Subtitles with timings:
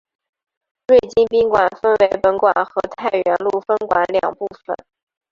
[0.87, 4.75] 瑞金宾馆分为本馆和太原路分馆两部份。